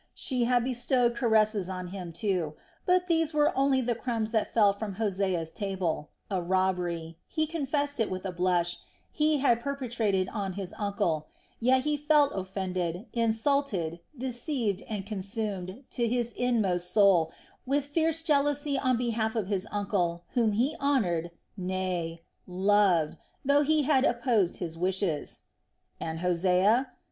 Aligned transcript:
She 0.15 0.45
had 0.45 0.63
bestowed 0.63 1.13
caresses 1.13 1.69
on 1.69 1.89
him, 1.89 2.11
too, 2.11 2.55
but 2.87 3.05
these 3.05 3.35
were 3.35 3.55
only 3.55 3.81
the 3.81 3.93
crumbs 3.93 4.31
that 4.31 4.51
fell 4.51 4.73
from 4.73 4.93
Hosea's 4.93 5.51
table, 5.51 6.09
a 6.31 6.41
robbery 6.41 7.19
he 7.27 7.45
confessed 7.45 7.99
it 7.99 8.09
with 8.09 8.25
a 8.25 8.31
blush 8.31 8.77
he 9.11 9.37
had 9.41 9.59
perpetrated 9.59 10.27
on 10.29 10.53
his 10.53 10.73
uncle, 10.79 11.27
yet 11.59 11.83
he 11.83 11.97
felt 11.97 12.31
offended, 12.33 13.05
insulted, 13.13 13.99
deceived, 14.17 14.81
and 14.89 15.05
consumed 15.05 15.83
to 15.91 16.07
his 16.07 16.31
inmost 16.31 16.89
soul 16.89 17.31
with 17.67 17.85
fierce 17.85 18.23
jealousy 18.23 18.79
on 18.79 18.97
behalf 18.97 19.35
of 19.35 19.45
his 19.45 19.67
uncle, 19.71 20.23
whom 20.29 20.53
he 20.53 20.75
honored, 20.79 21.29
nay, 21.55 22.23
loved, 22.47 23.17
though 23.45 23.61
he 23.61 23.83
had 23.83 24.03
opposed 24.03 24.57
his 24.57 24.75
wishes. 24.79 25.41
And 25.99 26.21
Hosea? 26.21 26.89